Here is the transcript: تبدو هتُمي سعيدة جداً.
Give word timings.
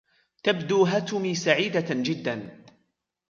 تبدو 0.43 0.85
هتُمي 0.85 1.35
سعيدة 1.35 1.85
جداً. 1.89 2.63